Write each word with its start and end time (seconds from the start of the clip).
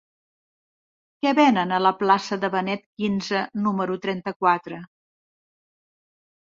Què 1.25 1.33
venen 1.39 1.75
a 1.77 1.81
la 1.87 1.91
plaça 1.99 2.39
de 2.45 2.51
Benet 2.57 2.83
XV 3.09 3.45
número 3.69 4.01
trenta-quatre? 4.09 4.83